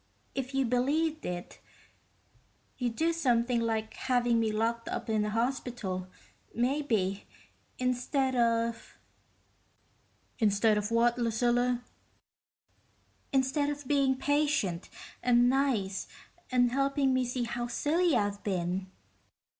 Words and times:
If 0.33 0.55
you 0.55 0.65
believed 0.65 1.27
it, 1.27 1.59
you'd 2.79 2.95
do 2.95 3.13
something 3.13 3.59
like 3.59 3.93
having 3.93 4.39
me 4.39 4.51
locked 4.51 4.89
up 4.89 5.11
in 5.11 5.23
a 5.23 5.29
hospital, 5.29 6.07
maybe, 6.55 7.27
instead 7.77 8.35
of...." 8.35 8.97
"Instead 10.39 10.79
of 10.79 10.89
what, 10.89 11.19
Lucilla?" 11.19 11.83
"Instead 13.31 13.69
of 13.69 13.87
being 13.87 14.15
patient, 14.15 14.89
and 15.21 15.47
nice, 15.47 16.07
and 16.51 16.71
helping 16.71 17.13
me 17.13 17.23
see 17.23 17.43
how 17.43 17.67
silly 17.67 18.15
I've 18.15 18.43
been." 18.43 18.87